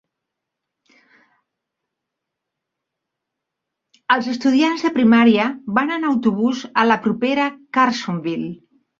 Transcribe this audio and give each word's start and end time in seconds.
Els 4.15 4.29
estudiants 4.31 4.85
de 4.85 4.91
primària 4.95 5.45
van 5.79 5.93
en 5.97 6.07
autobús 6.13 6.63
a 6.85 6.87
la 6.93 6.97
propera 7.05 7.45
Carsonville. 7.79 8.49